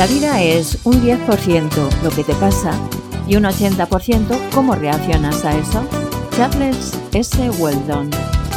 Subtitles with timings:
[0.00, 1.68] La vida es un 10%
[2.02, 2.72] lo que te pasa
[3.28, 5.86] y un 80% cómo reaccionas a eso.
[6.34, 7.50] Charles S.
[7.58, 8.08] Weldon.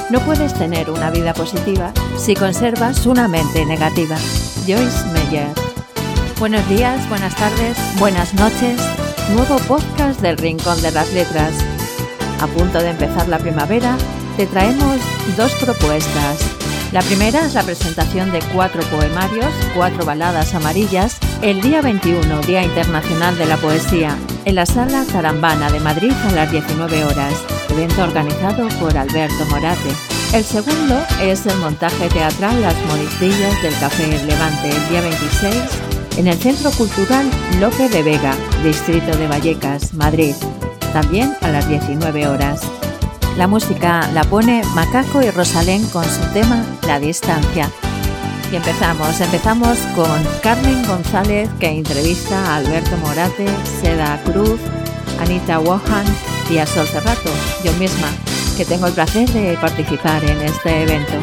[0.10, 4.16] No puedes tener una vida positiva si conservas una mente negativa.
[4.66, 5.54] Joyce Meyer.
[6.40, 8.80] Buenos días, buenas tardes, buenas noches.
[9.36, 11.54] Nuevo podcast del Rincón de las Letras.
[12.40, 13.98] A punto de empezar la primavera,
[14.38, 14.98] te traemos
[15.36, 16.53] dos propuestas.
[16.94, 22.62] La primera es la presentación de cuatro poemarios, cuatro baladas amarillas, el día 21, Día
[22.62, 27.34] Internacional de la Poesía, en la Sala Tarambana de Madrid a las 19 horas,
[27.72, 29.90] evento organizado por Alberto Morate.
[30.36, 35.56] El segundo es el montaje teatral Las Moristillas del Café Levante el día 26
[36.18, 37.26] en el Centro Cultural
[37.60, 40.36] Lope de Vega, Distrito de Vallecas, Madrid,
[40.94, 42.62] también a las 19 horas.
[43.38, 47.68] La música la pone Macaco y Rosalén con su tema La Distancia.
[48.52, 53.48] Y empezamos, empezamos con Carmen González que entrevista a Alberto Morate,
[53.82, 54.60] Seda Cruz,
[55.20, 56.06] Anita Wohan
[56.52, 57.32] y a Sol Cerrato,
[57.64, 58.08] yo misma,
[58.56, 61.14] que tengo el placer de participar en este evento.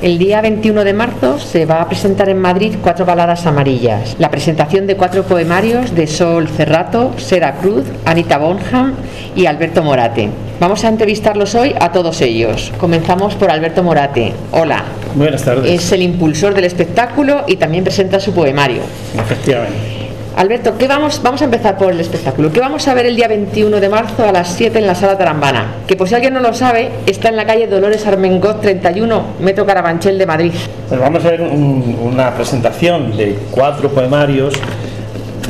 [0.00, 4.14] El día 21 de marzo se va a presentar en Madrid cuatro baladas amarillas.
[4.20, 8.94] La presentación de cuatro poemarios de Sol Cerrato, Seda Cruz, Anita Bonham
[9.34, 10.28] y Alberto Morate.
[10.60, 12.72] Vamos a entrevistarlos hoy a todos ellos.
[12.78, 14.34] Comenzamos por Alberto Morate.
[14.52, 14.84] Hola.
[15.16, 15.68] Buenas tardes.
[15.68, 18.82] Es el impulsor del espectáculo y también presenta su poemario.
[19.16, 20.07] Efectivamente.
[20.38, 22.52] Alberto, ¿qué vamos, vamos a empezar por el espectáculo.
[22.52, 25.18] ¿Qué vamos a ver el día 21 de marzo a las 7 en la Sala
[25.18, 25.78] Tarambana?
[25.84, 29.66] Que por si alguien no lo sabe, está en la calle Dolores Armengot 31, Metro
[29.66, 30.52] Carabanchel de Madrid.
[30.88, 34.54] Pues vamos a ver un- una presentación de cuatro poemarios.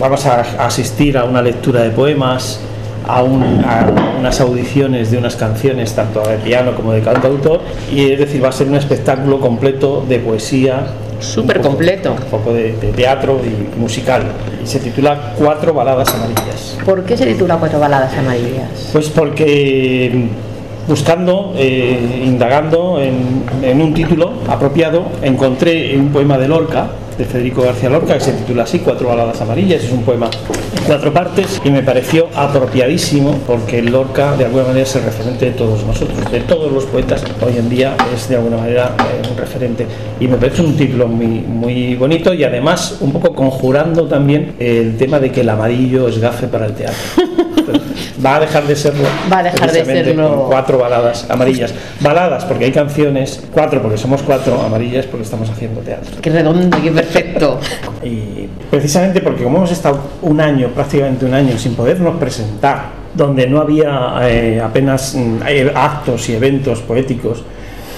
[0.01, 2.59] Vamos a asistir a una lectura de poemas,
[3.07, 7.61] a unas audiciones de unas canciones, tanto de piano como de cantautor.
[7.93, 10.87] Y es decir, va a ser un espectáculo completo de poesía.
[11.21, 12.13] Súper completo.
[12.13, 14.23] Un poco de, de teatro y musical.
[14.63, 16.79] Y se titula Cuatro baladas amarillas.
[16.85, 18.91] ¿Por qué se titula Cuatro baladas amarillas?
[18.93, 26.49] Pues porque mm, buscando, eh, indagando en, en un título apropiado, encontré un poema de
[26.49, 30.31] Lorca, de Federico García Lorca, que se titula así, Cuatro baladas amarillas, es un poema
[30.77, 35.47] en cuatro partes y me pareció apropiadísimo porque Lorca de alguna manera es el referente
[35.47, 39.29] de todos nosotros, de todos los poetas, hoy en día es de alguna manera eh,
[39.29, 39.87] un referente
[40.21, 44.97] y me parece un título muy, muy bonito y además un poco conjurando también el
[44.97, 46.97] tema de que el amarillo es gafe para el teatro.
[48.25, 49.05] Va a dejar de serlo.
[49.31, 50.37] Va a dejar de precisamente serlo.
[50.37, 51.75] con cuatro baladas amarillas.
[52.01, 56.17] Baladas porque hay canciones, cuatro porque somos cuatro, amarillas porque estamos haciendo teatro.
[56.21, 57.59] Qué redondo, qué perfecto.
[58.03, 63.47] Y precisamente porque como hemos estado un año, prácticamente un año, sin podernos presentar, donde
[63.47, 67.43] no había eh, apenas mm, eh, actos y eventos poéticos,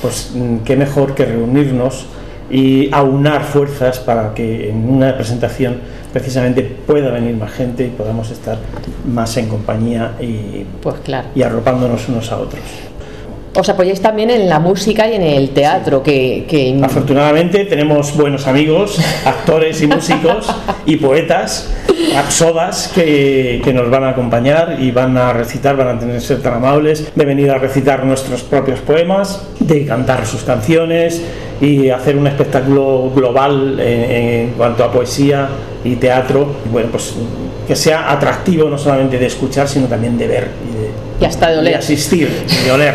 [0.01, 2.07] pues mm, qué mejor que reunirnos
[2.51, 5.77] y aunar fuerzas para que en una presentación
[6.13, 8.59] precisamente pueda venir más gente y podamos estar
[9.07, 11.29] más en compañía y, Pues claro.
[11.35, 12.61] y arropándonos unos a otros.
[13.53, 18.47] Os apoyáis también en la música y en el teatro, que, que Afortunadamente tenemos buenos
[18.47, 20.47] amigos, actores y músicos
[20.87, 21.69] y poetas,
[22.15, 26.41] rapsodas que, que nos van a acompañar y van a recitar, van a tener ser
[26.43, 31.21] tan amables de venir a recitar nuestros propios poemas, de cantar sus canciones
[31.61, 35.49] y hacer un espectáculo global en, en cuanto a poesía
[35.85, 36.55] y teatro.
[36.67, 37.15] Y bueno, pues
[37.67, 40.91] que sea atractivo no solamente de escuchar, sino también de ver y de,
[41.21, 41.77] y hasta de oler.
[41.77, 42.95] asistir y de oler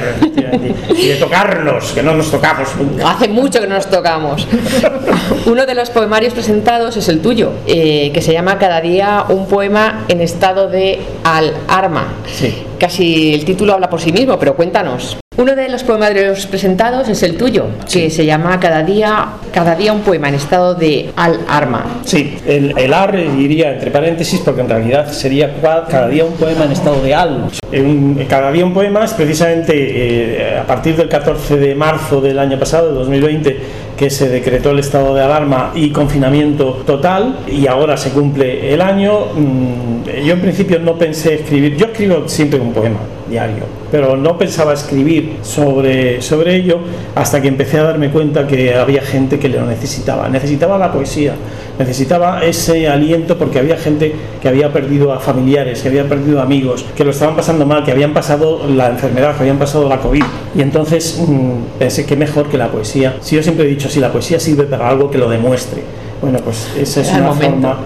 [0.89, 3.11] y de tocarnos, que no nos tocamos nunca.
[3.11, 4.47] Hace mucho que no nos tocamos.
[5.45, 9.47] Uno de los poemarios presentados es el tuyo, eh, que se llama Cada día un
[9.47, 12.13] poema en estado de alarma.
[12.31, 12.63] Sí.
[12.79, 15.17] Casi el título habla por sí mismo, pero cuéntanos.
[15.37, 19.91] Uno de los poemarios presentados es el tuyo, que se llama Cada día, cada día
[19.91, 21.85] un poema en estado de alarma.
[22.05, 26.63] Sí, el, el ar iría entre paréntesis porque en realidad sería cada día un poema
[26.63, 27.49] en estado de al.
[27.73, 32.39] Un- cada día un poema es precisamente eh, a partir del 14 de marzo del
[32.39, 33.57] año pasado, de 2020,
[33.97, 38.79] que se decretó el estado de alarma y confinamiento total y ahora se cumple el
[38.79, 39.25] año.
[39.35, 42.99] Mm, Yo en principio no pensé escribir, yo escribo siempre un poema
[43.29, 46.79] diario, pero no pensaba escribir sobre, sobre ello
[47.15, 51.33] hasta que empecé a darme cuenta que había gente que lo necesitaba, necesitaba la poesía,
[51.79, 56.85] necesitaba ese aliento porque había gente que había perdido a familiares, que había perdido amigos,
[56.95, 60.23] que lo estaban pasando mal, que habían pasado la enfermedad, que habían pasado la COVID.
[60.55, 63.15] Y entonces mm, pensé que mejor que la poesía.
[63.21, 65.81] Si yo siempre he dicho, si la poesía sirve para algo, que lo demuestre.
[66.21, 67.77] Bueno, pues esa es una forma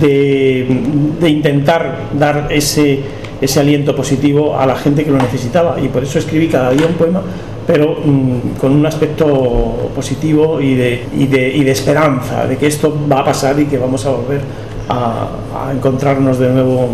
[0.00, 0.66] de,
[1.20, 3.00] de intentar dar ese,
[3.44, 5.76] ese aliento positivo a la gente que lo necesitaba.
[5.80, 7.22] Y por eso escribí cada día un poema
[7.66, 12.66] pero mm, con un aspecto positivo y de, y, de, y de esperanza, de que
[12.66, 14.42] esto va a pasar y que vamos a volver
[14.90, 15.28] a,
[15.68, 16.88] a encontrarnos de nuevo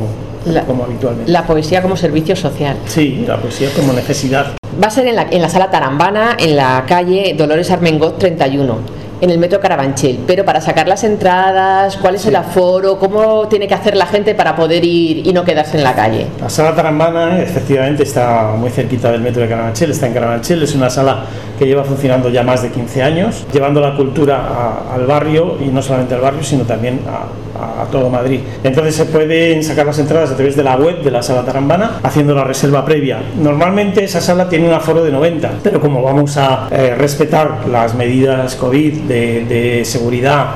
[0.46, 1.28] La- como habitualmente.
[1.32, 2.76] La poesía como servicio social.
[2.86, 4.52] Sí, la poesía como necesidad.
[4.80, 8.78] Va a ser en la, en la sala Tarambana, en la calle Dolores Armengot 31,
[9.20, 10.20] en el metro Carabanchel.
[10.26, 12.98] Pero para sacar las entradas, ¿cuál es el aforo?
[12.98, 16.26] ¿Cómo tiene que hacer la gente para poder ir y no quedarse en la calle?
[16.40, 20.74] La sala Tarambana efectivamente está muy cerquita del metro de Carabanchel, está en Carabanchel, es
[20.74, 21.24] una sala
[21.60, 25.66] que lleva funcionando ya más de 15 años, llevando la cultura a- al barrio y
[25.68, 28.40] no solamente al barrio, sino también a, a todo Madrid.
[28.64, 32.00] Entonces se pueden sacar las entradas a través de la web de la sala Tarambana
[32.02, 33.18] haciendo la reserva previa.
[33.38, 37.94] Normalmente esa sala tiene un aforo de 90, pero como vamos a eh, respetar las
[37.94, 40.46] medidas COVID de, de seguridad,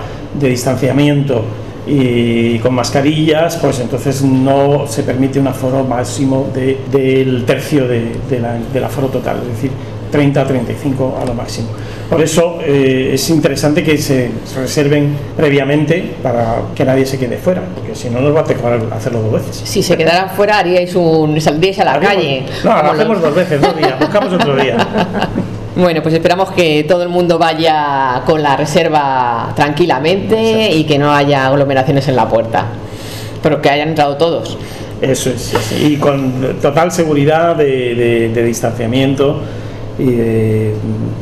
[0.41, 1.45] de distanciamiento,
[1.87, 8.11] y con mascarillas, pues entonces no se permite un aforo máximo de- del tercio de,
[8.31, 9.71] de la- del aforo total, es decir,
[10.15, 11.69] 30 a 35 a lo máximo.
[12.09, 17.63] Por eso eh, es interesante que se reserven previamente para que nadie se quede fuera,
[17.75, 19.63] porque si no nos va a tocar hacerlo dos veces.
[19.65, 22.45] Si se quedaran fuera, haríais un, saldríais a la calle.
[22.63, 24.77] No, lo hacemos los- dos veces, dos días, buscamos otro día.
[25.77, 31.13] Bueno, pues esperamos que todo el mundo vaya con la reserva tranquilamente y que no
[31.13, 32.67] haya aglomeraciones en la puerta.
[33.43, 34.57] Pero que hayan entrado todos.
[35.03, 35.53] Eso es,
[35.83, 37.65] y con total seguridad de,
[37.97, 39.41] de- de distanciamiento
[39.99, 40.75] y de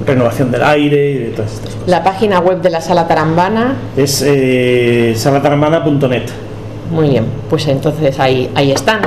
[0.07, 1.89] renovación del aire y de todas estas cosas.
[1.89, 6.23] La página web de la sala Tarambana, Es eh, salataramana.net.
[6.91, 9.01] muy bien, pues entonces ahí, ahí están.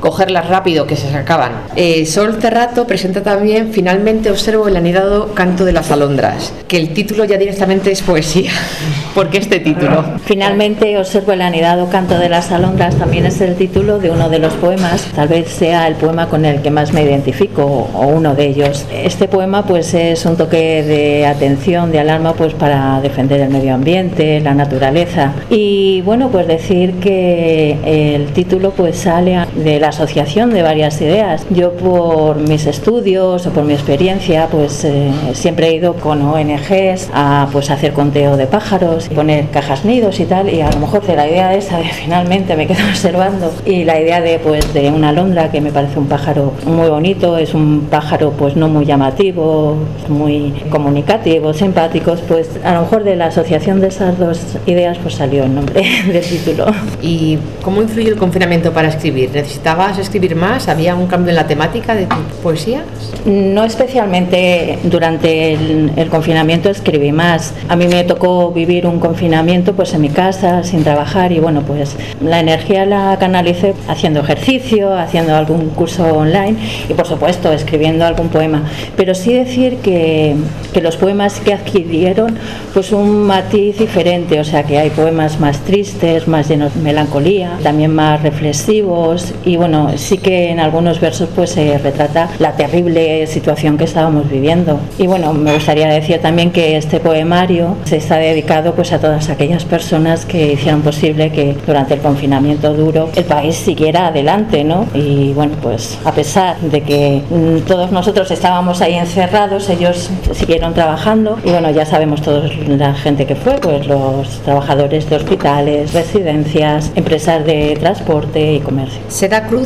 [0.00, 1.52] Cogerlas rápido que se acaban.
[1.76, 6.92] Eh, Sol Cerrato presenta también Finalmente observo el anidado canto de las alondras, que el
[6.92, 8.50] título ya directamente es poesía.
[9.14, 10.04] ¿Por qué este título?
[10.24, 14.38] Finalmente observo el anidado canto de las alondras, también es el título de uno de
[14.38, 18.34] los poemas, tal vez sea el poema con el que más me identifico o uno
[18.34, 18.84] de ellos.
[18.92, 23.74] Este poema pues es un toque de atención, de alarma pues para defender el medio
[23.74, 30.50] ambiente, la naturaleza y bueno pues decir que el título pues sale de la asociación
[30.50, 31.46] de varias ideas.
[31.50, 37.10] Yo por mis estudios o por mi experiencia pues eh, siempre he ido con ONGs
[37.12, 41.06] a pues hacer conteo de pájaros, poner cajas nidos y tal y a lo mejor
[41.06, 44.90] de la idea esa de finalmente me quedo observando y la idea de pues de
[44.90, 48.84] una alondra que me parece un pájaro muy bonito, es un pájaro pues no muy
[48.84, 49.76] llamativo,
[50.08, 55.14] muy comunicativo, simpáticos, pues a lo mejor de la asociación de esas dos ideas pues
[55.14, 56.66] salió el nombre del título.
[57.02, 59.30] ¿Y cómo influyó el confinamiento para escribir?
[59.78, 60.66] ¿Necesitabas escribir más?
[60.66, 62.82] ¿Había un cambio en la temática de tu poesía?
[63.24, 67.54] No especialmente durante el, el confinamiento escribí más.
[67.68, 71.62] A mí me tocó vivir un confinamiento pues en mi casa sin trabajar y bueno
[71.62, 76.56] pues la energía la canalicé haciendo ejercicio, haciendo algún curso online
[76.88, 78.64] y por supuesto escribiendo algún poema.
[78.96, 80.34] Pero sí decir que,
[80.72, 82.36] que los poemas que adquirieron
[82.74, 87.52] pues un matiz diferente, o sea que hay poemas más tristes, más llenos de melancolía,
[87.62, 93.26] también más reflexivos y bueno, sí que en algunos versos pues se retrata la terrible
[93.26, 94.78] situación que estábamos viviendo.
[94.98, 99.28] Y bueno, me gustaría decir también que este poemario se está dedicado pues a todas
[99.28, 104.86] aquellas personas que hicieron posible que durante el confinamiento duro el país siguiera adelante, ¿no?
[104.94, 110.74] Y bueno, pues a pesar de que mm, todos nosotros estábamos ahí encerrados, ellos siguieron
[110.74, 115.92] trabajando y bueno, ya sabemos todos la gente que fue, pues los trabajadores de hospitales,
[115.92, 119.00] residencias, empresas de transporte y comercio.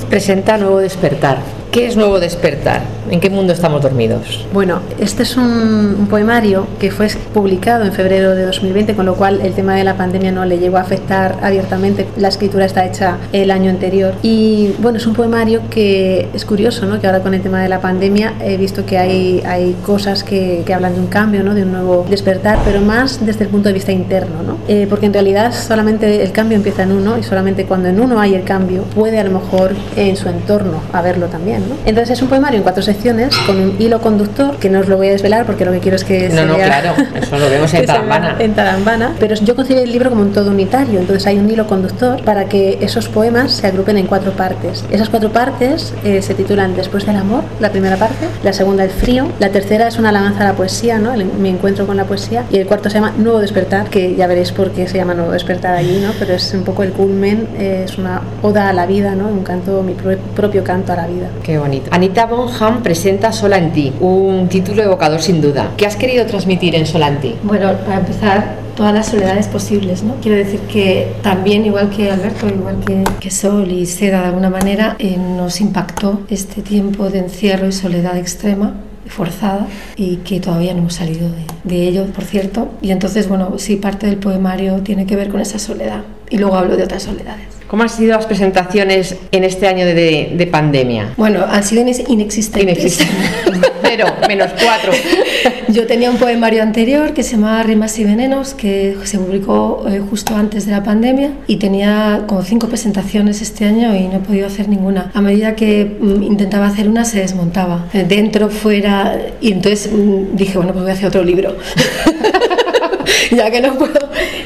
[0.00, 1.61] Presenta Nuevo Despertar.
[1.72, 2.82] ¿Qué es Nuevo Despertar?
[3.10, 4.46] ¿En qué mundo estamos dormidos?
[4.52, 9.14] Bueno, este es un, un poemario que fue publicado en febrero de 2020, con lo
[9.14, 12.06] cual el tema de la pandemia no le llegó a afectar abiertamente.
[12.18, 14.14] La escritura está hecha el año anterior.
[14.22, 17.00] Y bueno, es un poemario que es curioso, ¿no?
[17.00, 20.62] Que ahora con el tema de la pandemia he visto que hay, hay cosas que,
[20.66, 21.54] que hablan de un cambio, ¿no?
[21.54, 24.58] De un nuevo despertar, pero más desde el punto de vista interno, ¿no?
[24.68, 28.20] Eh, porque en realidad solamente el cambio empieza en uno y solamente cuando en uno
[28.20, 31.76] hay el cambio puede a lo mejor en su entorno haberlo también, ¿no?
[31.84, 34.96] Entonces es un poemario en cuatro secciones con un hilo conductor que no os lo
[34.96, 37.38] voy a desvelar porque lo que quiero es que No, se no, vea- claro, eso
[37.38, 38.36] lo vemos en Tarambana.
[38.38, 41.66] en Tarambana, pero yo concebí el libro como un todo unitario, entonces hay un hilo
[41.66, 44.84] conductor para que esos poemas se agrupen en cuatro partes.
[44.90, 48.90] Esas cuatro partes eh, se titulan Después del amor, la primera parte, la segunda El
[48.90, 51.12] frío, la tercera es una alabanza a la poesía, ¿no?
[51.14, 54.26] El- mi encuentro con la poesía, y el cuarto se llama Nuevo despertar, que ya
[54.26, 56.12] veréis por qué se llama Nuevo despertar allí, ¿no?
[56.18, 59.28] Pero es un poco el culmen, eh, es una oda a la vida, ¿no?
[59.28, 61.28] Un canto, mi pro- propio canto a la vida.
[61.42, 61.88] Qué bonito.
[61.90, 65.72] Anita Bonham presenta Sola en ti, un título evocador sin duda.
[65.76, 67.34] ¿Qué has querido transmitir en Sola en ti?
[67.42, 70.16] Bueno, para empezar, todas las soledades posibles, ¿no?
[70.22, 74.50] Quiero decir que también, igual que Alberto, igual que, que Sol y Seda de alguna
[74.50, 78.74] manera, eh, nos impactó este tiempo de encierro y soledad extrema
[79.06, 79.66] forzada
[79.96, 82.68] y que todavía no hemos salido de, de ello, por cierto.
[82.80, 86.02] Y entonces, bueno, sí, parte del poemario tiene que ver con esa soledad.
[86.30, 87.61] Y luego hablo de otras soledades.
[87.72, 91.14] ¿Cómo han sido las presentaciones en este año de, de pandemia?
[91.16, 92.62] Bueno, han sido inexistentes.
[92.62, 93.72] Inexistentes.
[93.80, 94.92] Cero, menos cuatro.
[95.68, 100.02] Yo tenía un poemario anterior que se llamaba Rimas y Venenos, que se publicó eh,
[100.10, 104.20] justo antes de la pandemia y tenía como cinco presentaciones este año y no he
[104.20, 105.10] podido hacer ninguna.
[105.14, 110.36] A medida que mm, intentaba hacer una se desmontaba, eh, dentro, fuera, y entonces mm,
[110.36, 111.56] dije, bueno, pues voy a hacer otro libro.
[113.30, 113.98] ya que no puedo.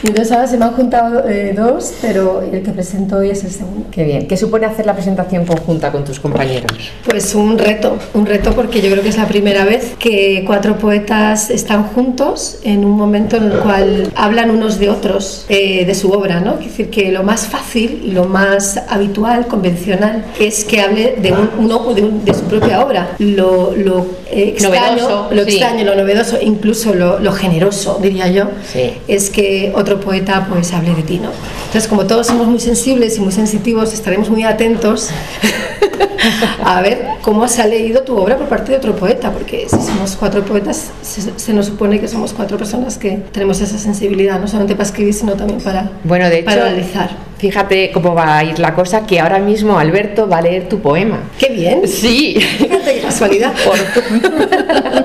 [0.02, 3.44] Y entonces ahora se me han juntado eh, dos, pero el que presento hoy es
[3.44, 3.86] el segundo.
[3.90, 4.26] Qué bien.
[4.26, 6.70] ¿Qué supone hacer la presentación conjunta con tus compañeros?
[7.04, 10.78] Pues un reto, un reto porque yo creo que es la primera vez que cuatro
[10.78, 15.94] poetas están juntos en un momento en el cual hablan unos de otros eh, de
[15.94, 16.54] su obra, ¿no?
[16.54, 21.94] Es decir, que lo más fácil, lo más habitual, convencional, es que hable de uno
[21.94, 23.14] de, de, su propia obra.
[23.18, 25.50] Lo, lo extraño, Novedoso, lo sí.
[25.50, 28.92] extraño, lo novedoso, incluso lo, lo generoso, diría yo, Sí.
[29.08, 31.30] es que otro poeta pues hable de ti, ¿no?
[31.66, 35.10] Entonces, como todos somos muy sensibles y muy sensitivos, estaremos muy atentos
[36.64, 39.76] a ver cómo se ha leído tu obra por parte de otro poeta, porque si
[39.76, 44.40] somos cuatro poetas, se, se nos supone que somos cuatro personas que tenemos esa sensibilidad,
[44.40, 47.10] no solamente para escribir, sino también para, Bueno, de para hecho, analizar.
[47.38, 50.80] fíjate cómo va a ir la cosa, que ahora mismo Alberto va a leer tu
[50.80, 51.20] poema.
[51.38, 51.86] ¡Qué bien!
[51.86, 52.36] Sí.
[52.86, 53.52] Fíjate casualidad.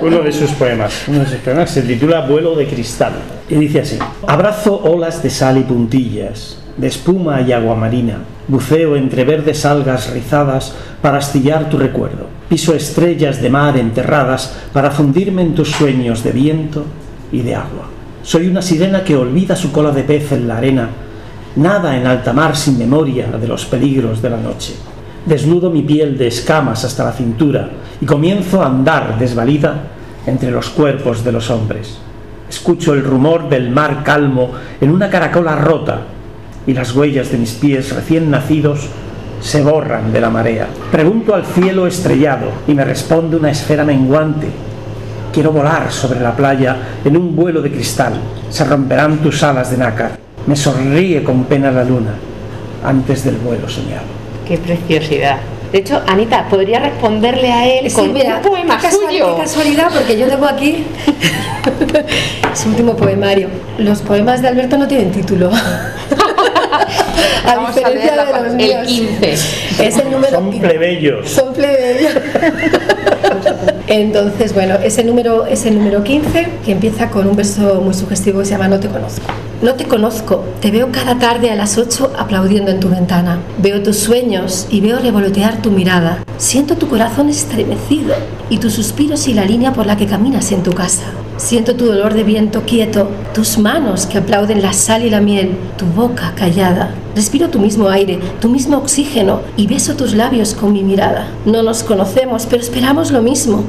[0.01, 3.13] Uno de sus poemas, uno de sus poemas se titula Vuelo de cristal
[3.49, 3.97] y dice así:
[4.27, 10.11] Abrazo olas de sal y puntillas, de espuma y agua marina, buceo entre verdes algas
[10.11, 16.23] rizadas para astillar tu recuerdo, piso estrellas de mar enterradas para fundirme en tus sueños
[16.23, 16.85] de viento
[17.31, 17.89] y de agua.
[18.21, 20.89] Soy una sirena que olvida su cola de pez en la arena,
[21.55, 24.75] nada en alta mar sin memoria de los peligros de la noche.
[25.25, 27.69] Desnudo mi piel de escamas hasta la cintura
[28.01, 29.83] y comienzo a andar desvalida
[30.25, 31.99] entre los cuerpos de los hombres.
[32.49, 34.51] Escucho el rumor del mar calmo
[34.81, 36.01] en una caracola rota
[36.65, 38.87] y las huellas de mis pies recién nacidos
[39.41, 40.67] se borran de la marea.
[40.91, 44.47] Pregunto al cielo estrellado y me responde una esfera menguante.
[45.31, 48.13] Quiero volar sobre la playa en un vuelo de cristal.
[48.49, 50.19] Se romperán tus alas de nácar.
[50.47, 52.13] Me sonríe con pena la luna
[52.83, 54.20] antes del vuelo soñado.
[54.51, 55.37] Qué preciosidad.
[55.71, 59.35] De hecho, Anita, podría responderle a él Sí, con mira, un poema qué casual- suyo.
[59.37, 60.83] Qué casualidad, porque yo tengo aquí
[62.53, 63.47] su último poemario.
[63.77, 65.49] Los poemas de Alberto no tienen título.
[67.45, 68.87] a Vamos diferencia de los el míos.
[68.87, 69.31] 15.
[69.31, 71.29] Es el número Son plebeyos.
[71.29, 72.11] Son plebeyos.
[73.87, 78.39] Entonces, bueno, ese número es el número 15 que empieza con un verso muy sugestivo
[78.39, 79.25] que se llama No te conozco.
[79.61, 83.37] No te conozco, te veo cada tarde a las 8 aplaudiendo en tu ventana.
[83.59, 86.23] Veo tus sueños y veo revolotear tu mirada.
[86.39, 88.15] Siento tu corazón estremecido
[88.49, 91.03] y tus suspiros y la línea por la que caminas en tu casa.
[91.37, 95.51] Siento tu dolor de viento quieto, tus manos que aplauden la sal y la miel,
[95.77, 96.95] tu boca callada.
[97.15, 101.27] Respiro tu mismo aire, tu mismo oxígeno y beso tus labios con mi mirada.
[101.45, 103.63] No nos conocemos, pero esperamos lo mismo.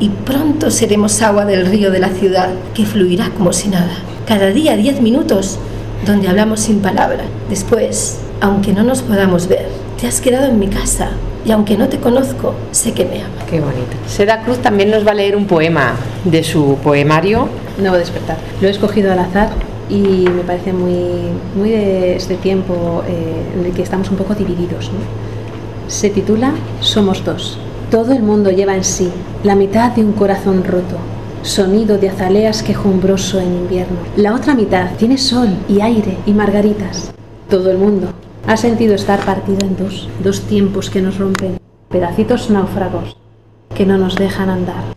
[0.00, 3.96] Y pronto seremos agua del río de la ciudad que fluirá como si nada.
[4.26, 5.56] Cada día diez minutos
[6.04, 7.22] donde hablamos sin palabra.
[7.48, 9.68] Después, aunque no nos podamos ver,
[10.00, 11.10] te has quedado en mi casa
[11.44, 13.44] y aunque no te conozco, sé que me amas.
[13.48, 13.96] Qué bonito.
[14.08, 17.48] Seda Cruz también nos va a leer un poema de su poemario.
[17.78, 18.36] Nuevo despertar.
[18.60, 19.50] Lo he escogido al azar
[19.88, 24.34] y me parece muy, muy de este tiempo eh, en el que estamos un poco
[24.34, 24.86] divididos.
[24.86, 24.98] ¿no?
[25.86, 27.60] Se titula Somos dos.
[27.92, 29.08] Todo el mundo lleva en sí
[29.44, 30.96] la mitad de un corazón roto,
[31.46, 33.98] sonido de azaleas quejumbroso en invierno.
[34.16, 37.12] La otra mitad tiene sol y aire y margaritas.
[37.48, 38.08] Todo el mundo
[38.46, 43.16] ha sentido estar partido en dos, dos tiempos que nos rompen, pedacitos náufragos
[43.74, 44.96] que no nos dejan andar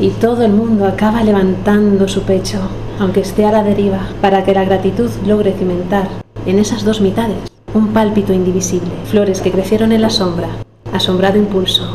[0.00, 2.58] y todo el mundo acaba levantando su pecho,
[2.98, 6.08] aunque esté a la deriva, para que la gratitud logre cimentar
[6.46, 7.36] en esas dos mitades
[7.74, 10.48] un pálpito indivisible, flores que crecieron en la sombra,
[10.92, 11.90] asombrado impulso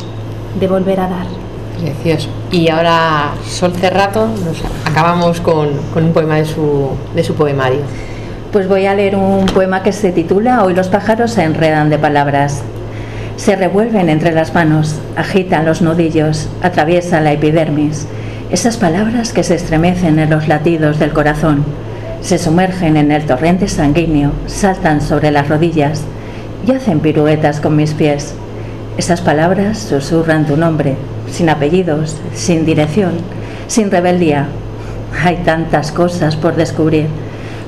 [0.58, 1.39] de volver a dar.
[2.50, 7.80] Y ahora, Sol Cerrato, nos acabamos con, con un poema de su, de su poemario.
[8.52, 11.98] Pues voy a leer un poema que se titula Hoy los pájaros se enredan de
[11.98, 12.62] palabras.
[13.36, 18.06] Se revuelven entre las manos, agitan los nudillos, atraviesan la epidermis.
[18.50, 21.64] Esas palabras que se estremecen en los latidos del corazón,
[22.20, 26.02] se sumergen en el torrente sanguíneo, saltan sobre las rodillas
[26.66, 28.34] y hacen piruetas con mis pies.
[28.98, 30.96] Esas palabras susurran tu nombre,
[31.30, 33.12] sin apellidos, sin dirección,
[33.66, 34.48] sin rebeldía.
[35.22, 37.06] Hay tantas cosas por descubrir.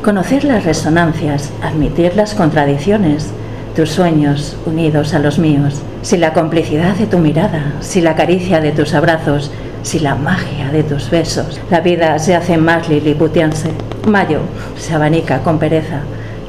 [0.02, 3.30] Conocer las resonancias, admitir las contradicciones,
[3.76, 8.60] tus sueños unidos a los míos, si la complicidad de tu mirada, si la caricia
[8.60, 9.50] de tus abrazos,
[9.82, 11.60] si la magia de tus besos.
[11.70, 13.70] La vida se hace más liliputianse.
[14.06, 14.40] Mayo
[14.78, 16.00] se abanica con pereza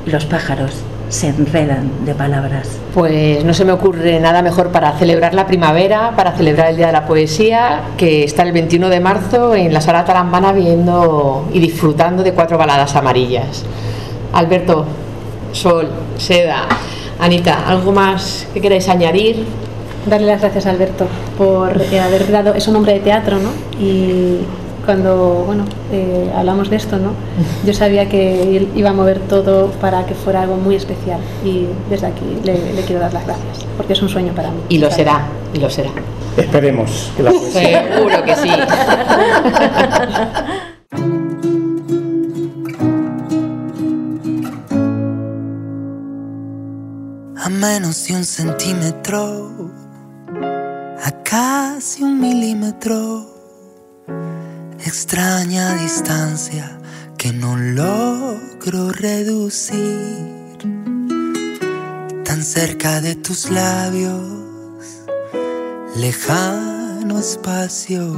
[0.06, 2.68] los pájaros se enredan de palabras.
[2.94, 6.88] Pues no se me ocurre nada mejor para celebrar la primavera, para celebrar el Día
[6.88, 11.60] de la Poesía, que estar el 21 de marzo en la sala Tarambana viendo y
[11.60, 13.64] disfrutando de cuatro baladas amarillas.
[14.34, 14.86] Alberto,
[15.52, 16.68] Sol, Seda,
[17.20, 19.46] Anita, ¿algo más que queráis añadir?
[20.08, 21.06] Darle las gracias a Alberto
[21.38, 23.52] por eh, haber dado, es un hombre de teatro, ¿no?
[23.80, 24.40] Y
[24.86, 27.12] cuando bueno, eh, hablamos de esto, ¿no?
[27.66, 31.68] yo sabía que él iba a mover todo para que fuera algo muy especial y
[31.90, 34.58] desde aquí le, quiero dar las gracias, porque es un sueño para mí.
[34.70, 35.90] Y lo será, y lo será.
[36.38, 38.50] Esperemos que la Seguro que sí.
[47.36, 49.52] a menos de un centímetro,
[51.04, 53.33] a casi un milímetro
[54.86, 56.78] extraña distancia
[57.18, 60.58] que no logro reducir.
[62.26, 64.22] Tan cerca de tus labios,
[65.96, 68.14] lejano espacio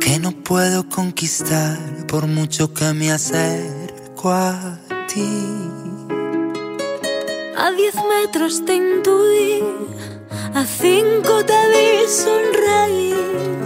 [0.00, 5.44] que no puedo conquistar por mucho que me acerco a ti.
[7.56, 9.62] A diez metros te intuí,
[10.54, 13.57] a cinco te vi sonreír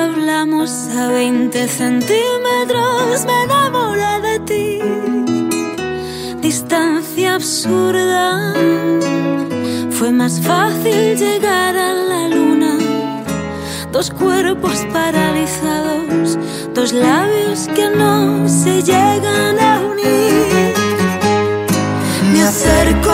[0.00, 4.78] hablamos, a 20 centímetros me enamoré de ti.
[6.40, 8.54] Distancia absurda,
[9.90, 12.78] fue más fácil llegar a la luna.
[13.90, 16.38] Dos cuerpos paralizados,
[16.74, 20.74] dos labios que no se llegan a unir.
[22.32, 23.12] Me acerco,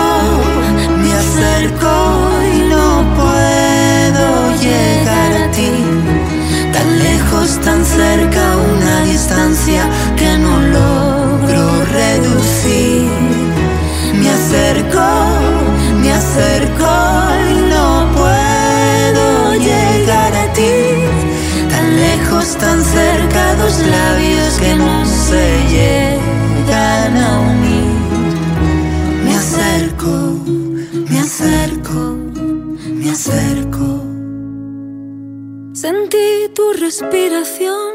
[36.78, 37.92] respiración,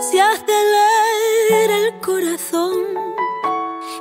[0.00, 2.84] se acelera el corazón.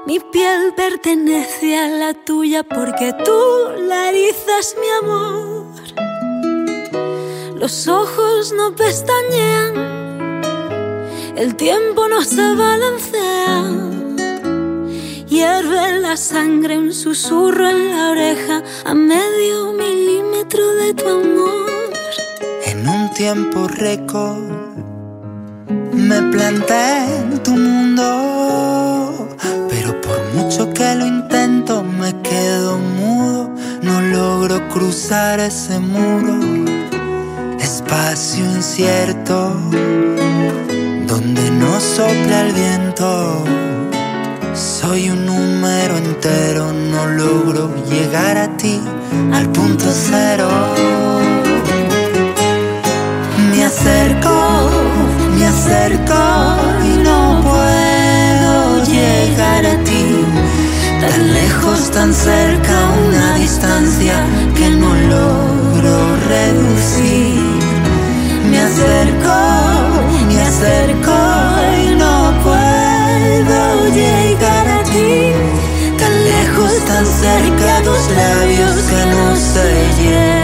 [0.06, 3.42] Mi piel pertenece a la tuya porque tú
[3.80, 5.66] la erizas mi amor.
[7.56, 9.74] Los ojos no pestañean,
[11.36, 13.64] el tiempo no se balancea.
[15.28, 21.67] Hierve la sangre, un susurro en la oreja a medio milímetro de tu amor
[23.18, 24.38] tiempo récord.
[25.92, 26.84] Me planté
[27.18, 29.28] en tu mundo,
[29.70, 33.50] pero por mucho que lo intento me quedo mudo,
[33.82, 36.38] no logro cruzar ese muro,
[37.60, 39.52] espacio incierto
[41.08, 43.44] donde no sopla el viento.
[44.54, 48.80] Soy un número entero, no logro llegar a ti
[49.34, 51.17] al punto cero
[53.78, 54.70] acerco,
[55.38, 56.22] me acerco
[56.84, 60.26] y no puedo llegar a ti.
[61.02, 62.76] Tan lejos, tan cerca,
[63.08, 64.16] una distancia
[64.56, 65.96] que no logro
[66.28, 67.40] reducir.
[68.50, 69.38] Me acerco,
[70.28, 71.18] me acerco
[71.84, 73.62] y no puedo
[73.94, 75.34] llegar a ti.
[76.00, 80.37] Tan lejos, tan cerca, dos labios que no se llegan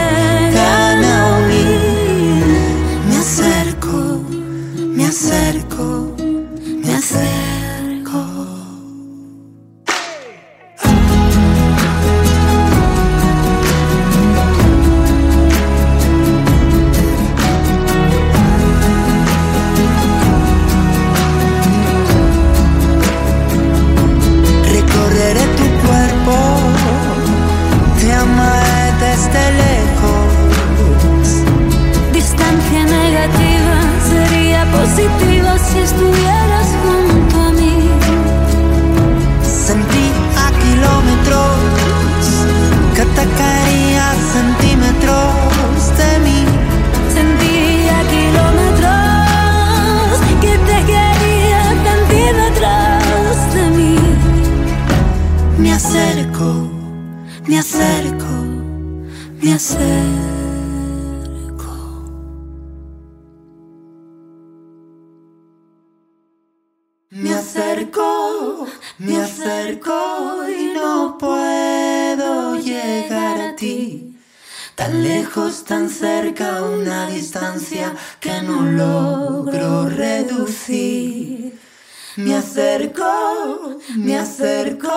[67.15, 74.17] Me acerco, me acerco y no puedo llegar a ti.
[74.73, 81.59] Tan lejos, tan cerca, una distancia que no logro reducir.
[82.15, 84.89] Me acerco, me acerco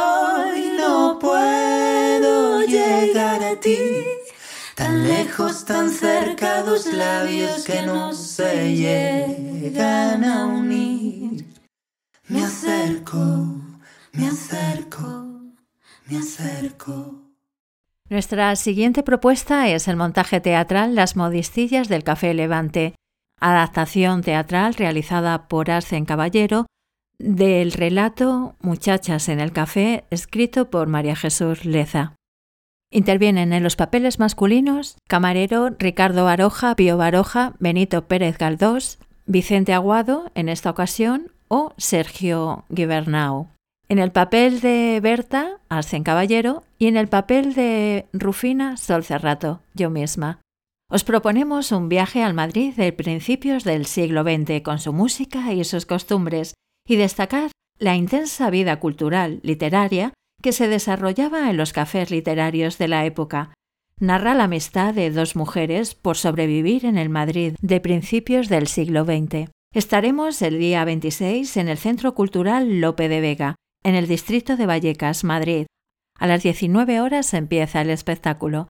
[0.56, 4.15] y no puedo llegar a ti.
[4.76, 11.46] Tan lejos, tan cerca, dos labios que no se llegan a unir.
[12.28, 13.56] Me acerco,
[14.12, 15.24] me acerco,
[16.04, 17.22] me acerco.
[18.10, 22.94] Nuestra siguiente propuesta es el montaje teatral Las modistillas del Café Levante,
[23.40, 26.66] adaptación teatral realizada por Arcen Caballero
[27.18, 32.15] del relato Muchachas en el Café, escrito por María Jesús Leza.
[32.90, 40.30] Intervienen en los papeles masculinos camarero Ricardo Baroja, Pío Baroja, Benito Pérez Galdós, Vicente Aguado,
[40.34, 43.48] en esta ocasión, o Sergio Gibernau.
[43.88, 49.62] En el papel de Berta, Arsen Caballero, y en el papel de Rufina, Sol Cerrato,
[49.74, 50.40] yo misma.
[50.88, 55.64] Os proponemos un viaje al Madrid de principios del siglo XX con su música y
[55.64, 56.54] sus costumbres,
[56.86, 60.12] y destacar la intensa vida cultural, literaria,
[60.46, 63.52] que se desarrollaba en los cafés literarios de la época.
[63.98, 69.04] Narra la amistad de dos mujeres por sobrevivir en el Madrid de principios del siglo
[69.04, 69.50] XX.
[69.74, 74.66] Estaremos el día 26 en el Centro Cultural Lope de Vega, en el distrito de
[74.66, 75.66] Vallecas, Madrid.
[76.16, 78.68] A las 19 horas empieza el espectáculo,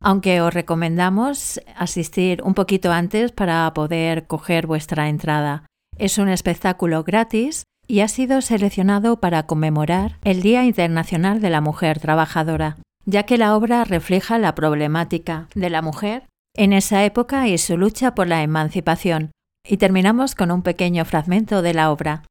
[0.00, 5.66] aunque os recomendamos asistir un poquito antes para poder coger vuestra entrada.
[5.98, 11.60] Es un espectáculo gratis y ha sido seleccionado para conmemorar el Día Internacional de la
[11.60, 17.48] Mujer Trabajadora, ya que la obra refleja la problemática de la mujer en esa época
[17.48, 19.32] y su lucha por la emancipación.
[19.66, 22.22] Y terminamos con un pequeño fragmento de la obra.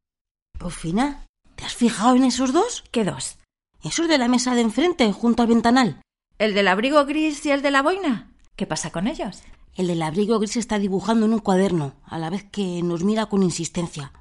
[0.57, 1.25] Rufina,
[1.57, 2.85] ¿te has fijado en esos dos?
[2.91, 3.37] ¿Qué dos?
[3.83, 6.01] Esos de la mesa de enfrente, junto al ventanal.
[6.37, 8.31] ¿El del abrigo gris y el de la boina?
[8.55, 9.43] ¿Qué pasa con ellos?
[9.75, 13.25] El del abrigo gris está dibujando en un cuaderno, a la vez que nos mira
[13.25, 14.13] con insistencia.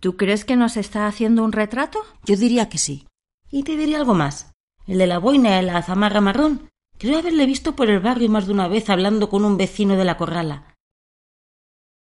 [0.00, 1.98] ¿Tú crees que nos está haciendo un retrato?
[2.24, 3.06] Yo diría que sí.
[3.50, 4.52] Y te diría algo más.
[4.86, 6.68] El de la boina y la zamarra marrón.
[6.98, 10.04] Creo haberle visto por el barrio más de una vez hablando con un vecino de
[10.04, 10.67] la corrala.